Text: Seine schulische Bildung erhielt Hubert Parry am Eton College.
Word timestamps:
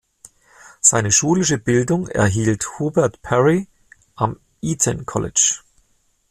Seine 0.79 1.11
schulische 1.11 1.59
Bildung 1.59 2.07
erhielt 2.07 2.79
Hubert 2.79 3.21
Parry 3.21 3.67
am 4.15 4.39
Eton 4.59 5.05
College. 5.05 5.59